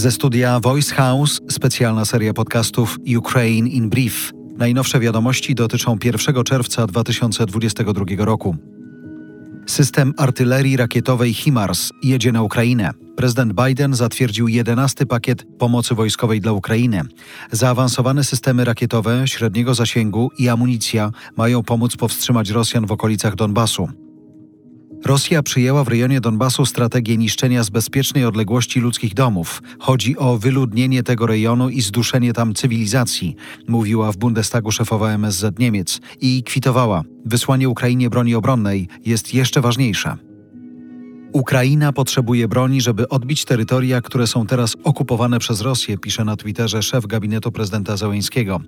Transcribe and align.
Ze 0.00 0.10
studia 0.10 0.60
Voice 0.60 0.94
House 0.94 1.40
specjalna 1.50 2.04
seria 2.04 2.32
podcastów 2.32 2.98
Ukraine 3.16 3.68
in 3.68 3.90
Brief. 3.90 4.32
Najnowsze 4.56 5.00
wiadomości 5.00 5.54
dotyczą 5.54 5.96
1 6.04 6.44
czerwca 6.44 6.86
2022 6.86 8.04
roku. 8.18 8.56
System 9.66 10.14
artylerii 10.16 10.76
rakietowej 10.76 11.34
HIMARS 11.34 11.90
jedzie 12.02 12.32
na 12.32 12.42
Ukrainę. 12.42 12.90
Prezydent 13.16 13.52
Biden 13.52 13.94
zatwierdził 13.94 14.48
11 14.48 15.06
pakiet 15.06 15.46
pomocy 15.58 15.94
wojskowej 15.94 16.40
dla 16.40 16.52
Ukrainy. 16.52 17.02
Zaawansowane 17.52 18.24
systemy 18.24 18.64
rakietowe 18.64 19.28
średniego 19.28 19.74
zasięgu 19.74 20.30
i 20.38 20.48
amunicja 20.48 21.10
mają 21.36 21.62
pomóc 21.62 21.96
powstrzymać 21.96 22.50
Rosjan 22.50 22.86
w 22.86 22.92
okolicach 22.92 23.34
Donbasu. 23.34 23.88
Rosja 25.04 25.42
przyjęła 25.42 25.84
w 25.84 25.88
rejonie 25.88 26.20
Donbasu 26.20 26.66
strategię 26.66 27.16
niszczenia 27.16 27.64
z 27.64 27.70
bezpiecznej 27.70 28.24
odległości 28.24 28.80
ludzkich 28.80 29.14
domów. 29.14 29.62
Chodzi 29.78 30.18
o 30.18 30.38
wyludnienie 30.38 31.02
tego 31.02 31.26
rejonu 31.26 31.68
i 31.68 31.80
zduszenie 31.80 32.32
tam 32.32 32.54
cywilizacji, 32.54 33.36
mówiła 33.68 34.12
w 34.12 34.16
Bundestagu 34.16 34.72
szefowa 34.72 35.10
MSZ 35.12 35.58
Niemiec 35.58 36.00
i 36.20 36.42
kwitowała: 36.42 37.02
Wysłanie 37.24 37.68
Ukrainie 37.68 38.10
broni 38.10 38.34
obronnej 38.34 38.88
jest 39.04 39.34
jeszcze 39.34 39.60
ważniejsze. 39.60 40.29
Ukraina 41.32 41.92
potrzebuje 41.92 42.48
broni, 42.48 42.80
żeby 42.80 43.08
odbić 43.08 43.44
terytoria, 43.44 44.00
które 44.00 44.26
są 44.26 44.46
teraz 44.46 44.76
okupowane 44.84 45.38
przez 45.38 45.60
Rosję, 45.60 45.98
pisze 45.98 46.24
na 46.24 46.36
Twitterze 46.36 46.82
szef 46.82 47.06
gabinetu 47.06 47.52
prezydenta 47.52 47.96
Zełeńskiego. 47.96 48.60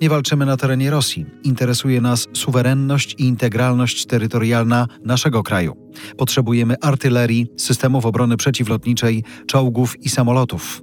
Nie 0.00 0.08
walczymy 0.08 0.46
na 0.46 0.56
terenie 0.56 0.90
Rosji. 0.90 1.26
Interesuje 1.44 2.00
nas 2.00 2.26
suwerenność 2.32 3.14
i 3.18 3.24
integralność 3.24 4.06
terytorialna 4.06 4.88
naszego 5.04 5.42
kraju. 5.42 5.76
Potrzebujemy 6.16 6.74
artylerii, 6.82 7.46
systemów 7.56 8.06
obrony 8.06 8.36
przeciwlotniczej, 8.36 9.24
czołgów 9.46 10.04
i 10.04 10.08
samolotów. 10.08 10.82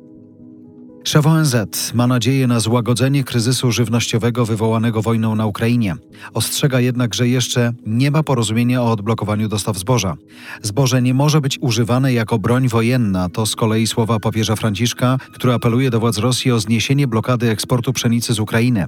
Szef 1.03 1.25
ONZ 1.25 1.55
ma 1.93 2.07
nadzieję 2.07 2.47
na 2.47 2.59
złagodzenie 2.59 3.23
kryzysu 3.23 3.71
żywnościowego 3.71 4.45
wywołanego 4.45 5.01
wojną 5.01 5.35
na 5.35 5.45
Ukrainie. 5.45 5.95
Ostrzega 6.33 6.79
jednak, 6.79 7.13
że 7.13 7.27
jeszcze 7.27 7.73
nie 7.85 8.11
ma 8.11 8.23
porozumienia 8.23 8.81
o 8.81 8.91
odblokowaniu 8.91 9.47
dostaw 9.47 9.77
zboża. 9.77 10.15
Zboże 10.61 11.01
nie 11.01 11.13
może 11.13 11.41
być 11.41 11.57
używane 11.61 12.13
jako 12.13 12.39
broń 12.39 12.67
wojenna. 12.67 13.29
To 13.29 13.45
z 13.45 13.55
kolei 13.55 13.87
słowa 13.87 14.19
papieża 14.19 14.55
Franciszka, 14.55 15.17
który 15.33 15.53
apeluje 15.53 15.89
do 15.89 15.99
władz 15.99 16.17
Rosji 16.17 16.51
o 16.51 16.59
zniesienie 16.59 17.07
blokady 17.07 17.49
eksportu 17.49 17.93
pszenicy 17.93 18.33
z 18.33 18.39
Ukrainy. 18.39 18.87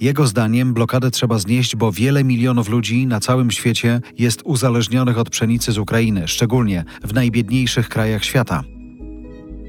Jego 0.00 0.26
zdaniem 0.26 0.74
blokadę 0.74 1.10
trzeba 1.10 1.38
znieść, 1.38 1.76
bo 1.76 1.92
wiele 1.92 2.24
milionów 2.24 2.68
ludzi 2.68 3.06
na 3.06 3.20
całym 3.20 3.50
świecie 3.50 4.00
jest 4.18 4.42
uzależnionych 4.44 5.18
od 5.18 5.30
pszenicy 5.30 5.72
z 5.72 5.78
Ukrainy, 5.78 6.28
szczególnie 6.28 6.84
w 7.04 7.14
najbiedniejszych 7.14 7.88
krajach 7.88 8.24
świata. 8.24 8.64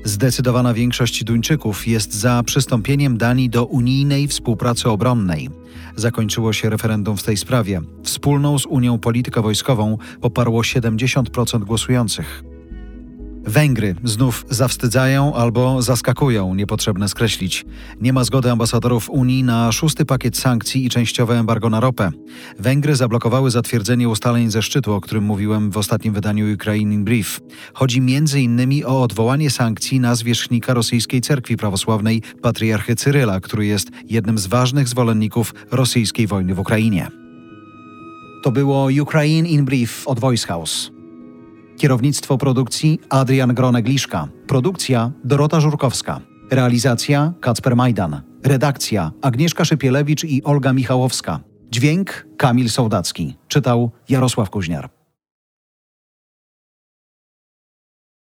Zdecydowana 0.05 0.73
większość 0.73 1.23
Duńczyków 1.23 1.87
jest 1.87 2.13
za 2.13 2.43
przystąpieniem 2.43 3.17
Danii 3.17 3.49
do 3.49 3.65
unijnej 3.65 4.27
współpracy 4.27 4.89
obronnej. 4.89 5.49
Zakończyło 5.95 6.53
się 6.53 6.69
referendum 6.69 7.17
w 7.17 7.23
tej 7.23 7.37
sprawie. 7.37 7.81
Wspólną 8.03 8.59
z 8.59 8.65
Unią 8.65 8.99
politykę 8.99 9.41
wojskową 9.41 9.97
poparło 10.21 10.61
70% 10.61 11.63
głosujących. 11.63 12.54
Węgry 13.47 13.95
znów 14.03 14.45
zawstydzają 14.49 15.33
albo 15.33 15.81
zaskakują, 15.81 16.55
niepotrzebne 16.55 17.09
skreślić. 17.09 17.65
Nie 18.01 18.13
ma 18.13 18.23
zgody 18.23 18.51
ambasadorów 18.51 19.09
Unii 19.09 19.43
na 19.43 19.71
szósty 19.71 20.05
pakiet 20.05 20.37
sankcji 20.37 20.85
i 20.85 20.89
częściowe 20.89 21.39
embargo 21.39 21.69
na 21.69 21.79
ropę. 21.79 22.11
Węgry 22.59 22.95
zablokowały 22.95 23.51
zatwierdzenie 23.51 24.09
ustaleń 24.09 24.51
ze 24.51 24.61
szczytu, 24.61 24.93
o 24.93 25.01
którym 25.01 25.23
mówiłem 25.23 25.71
w 25.71 25.77
ostatnim 25.77 26.13
wydaniu 26.13 26.53
Ukraine 26.53 26.93
in 26.93 27.03
Brief. 27.03 27.39
Chodzi 27.73 27.99
m.in. 27.99 28.85
o 28.85 29.01
odwołanie 29.01 29.49
sankcji 29.49 29.99
na 29.99 30.15
zwierzchnika 30.15 30.73
rosyjskiej 30.73 31.21
cerkwi 31.21 31.57
prawosławnej, 31.57 32.21
patriarchy 32.41 32.95
Cyryla, 32.95 33.39
który 33.39 33.65
jest 33.65 33.89
jednym 34.09 34.37
z 34.37 34.47
ważnych 34.47 34.87
zwolenników 34.87 35.53
rosyjskiej 35.71 36.27
wojny 36.27 36.55
w 36.55 36.59
Ukrainie. 36.59 37.07
To 38.43 38.51
było 38.51 38.87
Ukraine 39.01 39.49
in 39.49 39.65
Brief 39.65 40.07
od 40.07 40.19
Voice 40.19 40.47
House. 40.47 40.94
Kierownictwo 41.77 42.37
produkcji 42.37 42.99
Adrian 43.09 43.53
Gronek-Liszka. 43.53 44.27
Produkcja 44.47 45.11
Dorota 45.23 45.59
Żurkowska. 45.59 46.21
Realizacja 46.51 47.33
Kacper 47.41 47.75
Majdan. 47.75 48.21
Redakcja 48.43 49.11
Agnieszka 49.21 49.65
Szypielewicz 49.65 50.23
i 50.23 50.43
Olga 50.43 50.73
Michałowska. 50.73 51.39
Dźwięk 51.71 52.27
Kamil 52.37 52.69
Sołdacki. 52.69 53.37
Czytał 53.47 53.91
Jarosław 54.09 54.49
Kuźniar. 54.49 54.94